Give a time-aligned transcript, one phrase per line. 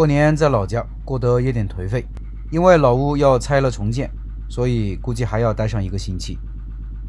[0.00, 2.06] 过年在老家过得有点颓废，
[2.50, 4.10] 因为老屋要拆了重建，
[4.48, 6.38] 所以估计还要待上一个星期。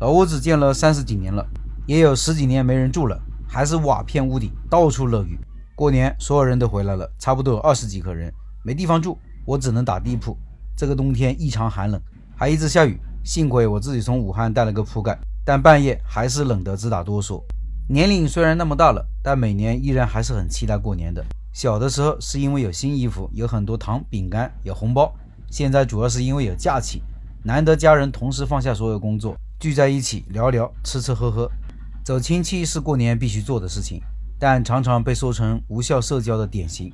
[0.02, 1.48] 老屋子建了三十几年了，
[1.88, 3.18] 也有十几年没人住了，
[3.48, 5.40] 还是瓦片屋顶，到处漏雨。
[5.74, 8.30] 过年所有人都回来了，差不多有二十几个人，
[8.62, 10.38] 没地方住，我只能打地铺。
[10.76, 11.98] 这个冬天异常寒冷，
[12.36, 17.42] 还一直下雨，幸亏我自己从武汉带了个铺盖，但半夜还是冷得直打哆嗦。
[17.88, 21.26] 年龄虽然那么大了，但每年依然还是很期待过年的。
[21.54, 25.14] 小的时候是因为有新衣服，有很多糖、饼干，有红包；
[25.50, 27.04] 现在主要是因为有假期，
[27.44, 31.52] 难得家人同时放下所有工作，聚在一起聊聊、吃吃喝喝。
[32.04, 34.02] 走亲戚是过年必须做的事情，
[34.40, 36.92] 但常常被说成无效社交的典型。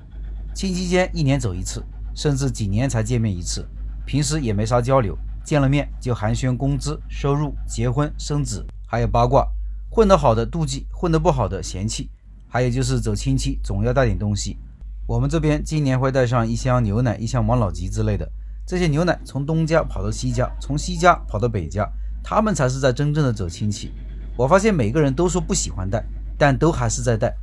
[0.56, 1.84] 亲戚间一年走一次，
[2.16, 3.64] 甚至几年才见面一次，
[4.06, 5.16] 平时也没啥交流，
[5.46, 9.48] 见了面就寒暄工资、收入、结婚、生子，还有八卦。
[9.90, 12.10] 混得好的妒忌，混得不好的嫌弃，
[12.48, 14.58] 还有就是走亲戚总要带点东西。
[15.06, 18.30] 我们这边今年会带上一箱牛奶、一箱王老吉之类的。
[18.66, 21.90] 这些牛奶从东家跑到西家，从西家跑到北家，
[22.24, 23.92] 他们才是在真正的走亲戚。
[24.36, 26.04] 我发现每个人都说不喜欢带，
[26.38, 27.34] 但都还是在带。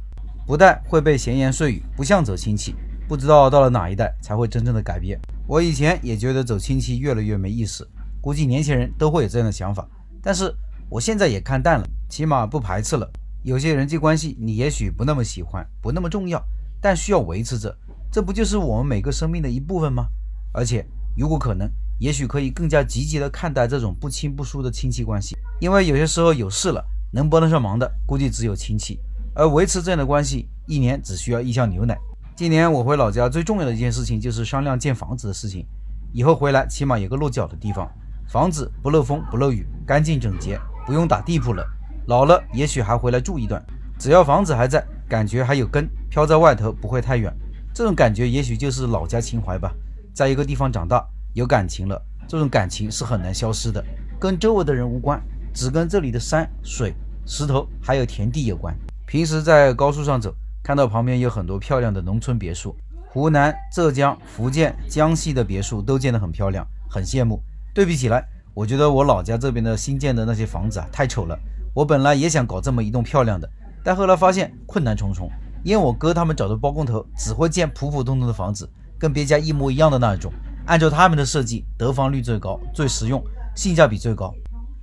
[0.47, 2.75] 不带会被闲言碎语，不像走亲戚。
[3.09, 5.19] 不知道到了哪一代才会真正的改变。
[5.47, 7.89] 我以前也觉得走亲戚越来越没意思，
[8.21, 9.87] 估计年轻人都会有这样的想法。
[10.23, 10.55] 但是
[10.89, 11.87] 我现在也看淡了。
[12.09, 13.11] 起码不排斥了。
[13.45, 16.43] 有些人际关系你也许不那么喜欢，不那么重要，
[16.81, 17.77] 但需要维持着，
[18.11, 20.09] 这不就是我们每个生命的一部分吗？
[20.55, 20.83] 而且
[21.15, 28.99] 如果可能，也许可以更加积极的看待这种不亲不疏的亲戚关系，因为有些时候有事了，能帮得上忙的估计只有亲戚，
[29.35, 31.99] 而维持这样的关系，一年只需要一箱牛奶。
[32.35, 35.67] 今年我回老家最重要的一件事情就是商量建房子的事情，
[36.15, 37.87] 以后回来起码有个落脚的地方，
[38.27, 41.63] 房子不漏风不漏雨，干净整洁，不用打地铺了。
[42.07, 43.65] 老了，也许还回来住一段。
[43.99, 47.35] 只要房子还在，感觉还有根，飘在外头不会太远。
[47.73, 49.73] 这种感觉，也许就是老家情怀吧。
[50.13, 53.83] 在一个地方长大，有感情了，这种感情是很难消失的，
[54.21, 55.21] 跟周围的人无关，
[55.55, 56.95] 只跟这里的山水、
[57.25, 58.77] 石头还有田地有关。
[59.07, 62.77] 平时在高速上走，看到旁边有很多漂亮的农村别墅，
[63.09, 67.41] 湖南、浙江、福建、江西的别墅都建得很漂亮，很羡慕。
[67.73, 71.39] 对比起来，我觉得我老家这边的新建的那些房子啊，太丑了。
[71.75, 73.51] 我本来也想搞这么一栋漂亮的，
[73.83, 75.29] 但后来发现困难重重，
[75.65, 80.33] 因为我哥他们找的包工头只会建普普通通的房子，跟别家一模一样的那一种，
[80.67, 83.21] 按照他们的设计，得房率最高，最实用，
[83.57, 84.33] 性价比最高。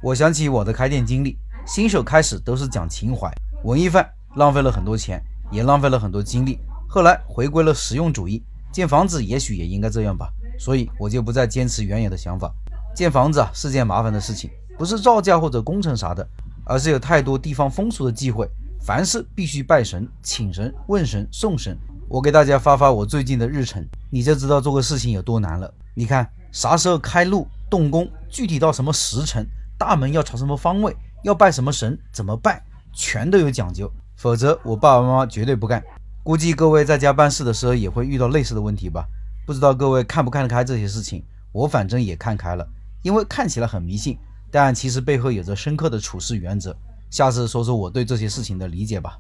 [0.04, 3.32] 我想起我的开店经历，新手开始都是讲情怀，
[3.64, 6.60] 文艺范，浪费了很多钱，也浪费了很多精力。
[6.90, 10.28] 后来回归了实用主义，建房子也许也应该这样吧，
[10.60, 12.54] 所以我就不再坚持原有的想法。
[12.94, 16.28] 建房子啊是件麻烦的事情，不是造价或者工程啥的。
[16.66, 18.50] 而是有太多地方风俗的忌讳，
[18.82, 21.78] 凡事必须拜神、请神、问神、送神。
[22.08, 25.74] 我给大家发发我最近的日程，你就知道做个事情有多难了。
[25.94, 29.46] 你看啥时候开路动工，具体到什么时辰，
[29.78, 32.62] 大门要朝什么方位，要拜什么神，怎么拜，
[32.94, 33.92] 全都有讲究。
[34.18, 35.84] 否则我爸爸妈妈绝对不干。
[36.24, 39.06] 估计各位在家办事的时候也会遇到类似的问题吧？
[39.46, 41.24] 不知道各位看不看得开这些事情？
[41.52, 42.68] 我反正也看开了，
[43.02, 44.18] 因为看起来很迷信。
[44.52, 46.76] 但其实背后有着深刻的处事原则。
[47.10, 49.18] 下次说说我对这些事情的理解吧。